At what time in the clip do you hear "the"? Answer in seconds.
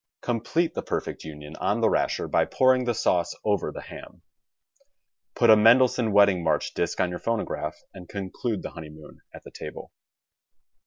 0.73-0.81, 1.79-1.87, 2.85-2.95, 3.71-3.83, 8.63-8.71, 9.43-9.51